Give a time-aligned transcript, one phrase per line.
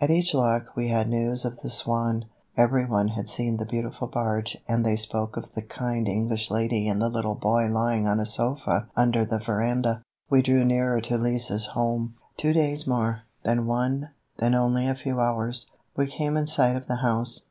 [0.00, 4.06] At each lock we had news of the Swan; every one had seen the beautiful
[4.06, 8.20] barge and they spoke of the kind English lady and the little boy lying on
[8.20, 10.00] a sofa under the veranda.
[10.30, 12.88] We drew nearer to Lise's home, two more days,
[13.42, 15.66] then one, then only a few hours.
[15.96, 17.46] We came in sight of the house.